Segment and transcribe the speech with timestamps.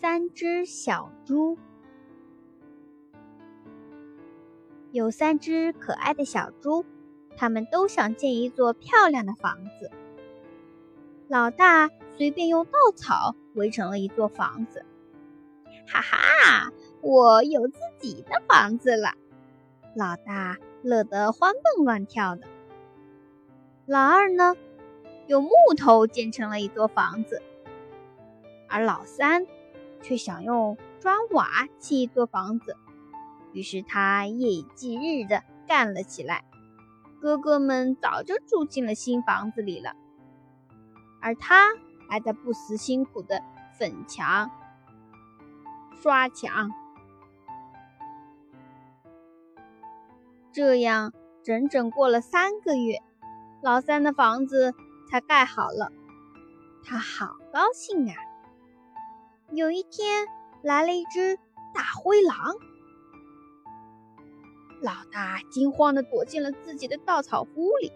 [0.00, 1.58] 三只小猪，
[4.92, 6.86] 有三只可爱的小猪，
[7.36, 9.90] 它们都想建一座漂亮的房子。
[11.26, 14.86] 老大随便用稻草围成了一座房子，
[15.88, 19.14] 哈哈，我有自己的房子了！
[19.96, 22.46] 老大乐得欢蹦乱跳的。
[23.84, 24.54] 老二呢，
[25.26, 27.42] 用木头建成了一座房子，
[28.68, 29.44] 而老三。
[30.02, 32.76] 却想用砖瓦砌一座房子，
[33.52, 36.44] 于是他夜以继日地干了起来。
[37.20, 39.94] 哥哥们早就住进了新房子里了，
[41.20, 41.74] 而他
[42.08, 43.42] 还在不辞辛苦地
[43.76, 44.50] 粉墙、
[46.00, 46.70] 刷墙。
[50.52, 53.02] 这样整整过了三个月，
[53.62, 54.72] 老三的房子
[55.10, 55.90] 才盖好了，
[56.84, 58.14] 他好高兴啊！
[59.50, 60.26] 有一天，
[60.62, 61.36] 来了一只
[61.74, 62.36] 大灰狼。
[64.82, 67.90] 老大惊慌地躲进了自己的稻草屋里。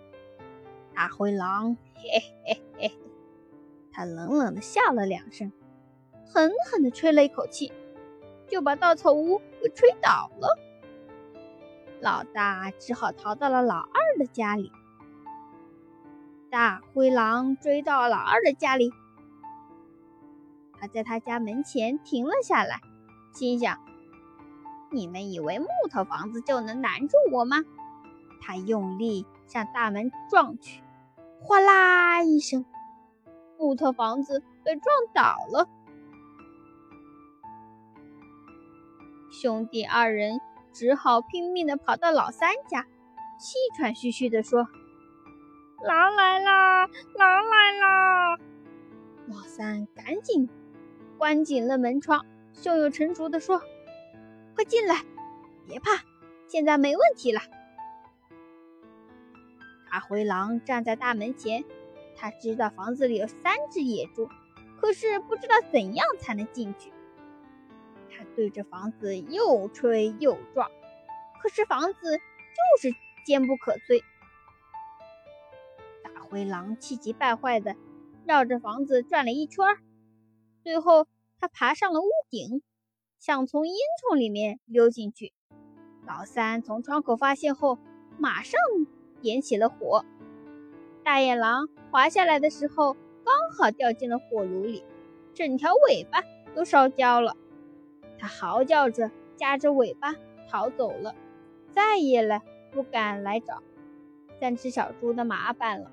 [0.95, 2.03] 大灰狼嘿
[2.47, 2.99] 嘿嘿，
[3.93, 5.53] 他冷冷地笑了两声，
[6.27, 7.71] 狠狠地吹了一口气，
[8.49, 10.59] 就把稻草屋给吹倒了。
[12.01, 14.73] 老大只好逃到了老二的家里。
[16.51, 18.91] 大灰狼追到老二的家里。
[20.83, 22.81] 他在他家门前停了下来，
[23.33, 23.79] 心想
[24.91, 27.59] ：“你们以为木头房子就能拦住我吗？”
[28.43, 30.83] 他用力向大门撞去，
[31.41, 32.65] 哗啦一声，
[33.61, 35.69] 木头房子被撞倒了。
[39.31, 40.41] 兄弟二人
[40.73, 42.89] 只好拼命地跑到老三家，
[43.39, 44.67] 气喘吁吁地说
[45.87, 46.89] ：“狼来啦！
[47.15, 48.37] 狼来啦！”
[49.31, 50.51] 老三赶紧。
[51.23, 53.63] 关紧了门窗，胸有成竹地说
[54.57, 55.05] ：“快进来，
[55.69, 56.03] 别怕，
[56.49, 57.41] 现在没问题了。”
[59.89, 61.65] 大灰狼站在大门前，
[62.17, 64.29] 他知道房子里有三只野猪，
[64.81, 66.93] 可是不知道怎样才能进去。
[68.11, 70.69] 他对着房子又吹又撞，
[71.41, 72.93] 可是房子就是
[73.25, 74.03] 坚不可摧。
[76.03, 77.77] 大灰狼气急败坏地
[78.27, 79.65] 绕着房子转了一圈。
[80.63, 81.09] 最后，
[81.41, 82.63] 他爬上了屋顶，
[83.19, 85.33] 想从烟囱里面溜进去。
[86.07, 87.79] 老三从窗口发现后，
[88.17, 88.61] 马上
[89.21, 90.05] 点起了火。
[91.03, 94.85] 大野狼滑下来的时候，刚好掉进了火炉里，
[95.35, 96.23] 整条尾巴
[96.55, 97.37] 都烧焦了。
[98.19, 100.15] 他嚎叫着，夹着尾巴
[100.49, 101.17] 逃走了，
[101.73, 102.41] 再也来
[102.71, 103.63] 不敢来找
[104.39, 105.91] 三只小猪的麻烦了。